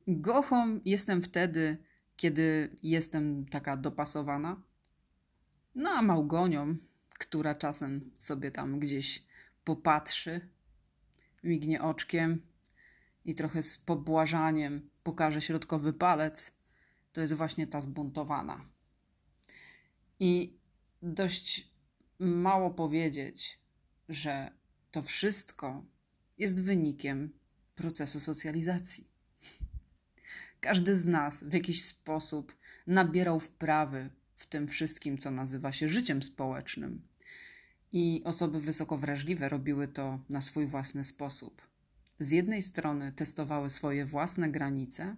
Gochą 0.07 0.79
jestem 0.85 1.21
wtedy, 1.21 1.77
kiedy 2.19 2.75
jestem 2.83 3.45
taka 3.45 3.77
dopasowana, 3.77 4.61
no 5.75 5.89
a 5.89 6.01
Małgonią, 6.01 6.77
która 7.19 7.55
czasem 7.55 8.11
sobie 8.19 8.51
tam 8.51 8.79
gdzieś 8.79 9.25
popatrzy, 9.63 10.49
mignie 11.43 11.81
oczkiem 11.81 12.41
i 13.25 13.35
trochę 13.35 13.63
z 13.63 13.77
pobłażaniem 13.77 14.89
pokaże 15.03 15.41
środkowy 15.41 15.93
palec, 15.93 16.51
to 17.13 17.21
jest 17.21 17.33
właśnie 17.33 17.67
ta 17.67 17.81
zbuntowana. 17.81 18.65
I 20.19 20.57
dość 21.01 21.71
mało 22.19 22.71
powiedzieć, 22.71 23.59
że 24.09 24.51
to 24.91 25.01
wszystko 25.01 25.85
jest 26.37 26.63
wynikiem 26.63 27.33
procesu 27.75 28.19
socjalizacji. 28.19 29.08
Każdy 30.61 30.95
z 30.95 31.05
nas 31.05 31.43
w 31.43 31.53
jakiś 31.53 31.83
sposób 31.83 32.55
nabierał 32.87 33.39
wprawy 33.39 34.09
w 34.35 34.45
tym 34.45 34.67
wszystkim, 34.67 35.17
co 35.17 35.31
nazywa 35.31 35.71
się 35.71 35.87
życiem 35.87 36.23
społecznym. 36.23 37.01
I 37.91 38.21
osoby 38.25 38.61
wysoko 38.61 38.97
wrażliwe 38.97 39.49
robiły 39.49 39.87
to 39.87 40.19
na 40.29 40.41
swój 40.41 40.67
własny 40.67 41.03
sposób. 41.03 41.69
Z 42.19 42.31
jednej 42.31 42.61
strony 42.61 43.11
testowały 43.11 43.69
swoje 43.69 44.05
własne 44.05 44.49
granice, 44.49 45.15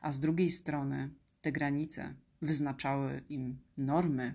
a 0.00 0.12
z 0.12 0.20
drugiej 0.20 0.50
strony 0.50 1.10
te 1.42 1.52
granice 1.52 2.14
wyznaczały 2.42 3.22
im 3.28 3.58
normy, 3.76 4.34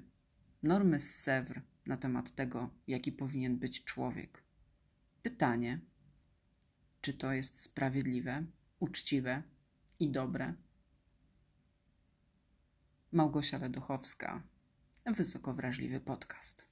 normy 0.63 0.99
z 0.99 1.15
Sewr 1.15 1.61
na 1.85 1.97
temat 1.97 2.31
tego, 2.31 2.69
jaki 2.87 3.11
powinien 3.11 3.57
być 3.57 3.83
człowiek. 3.83 4.43
Pytanie, 5.23 5.79
czy 7.01 7.13
to 7.13 7.33
jest 7.33 7.59
sprawiedliwe, 7.59 8.45
uczciwe 8.79 9.43
i 9.99 10.11
dobre? 10.11 10.53
Małgosia 13.11 13.57
Leduchowska, 13.57 14.41
wysoko 15.05 15.53
wrażliwy 15.53 15.99
podcast. 15.99 16.67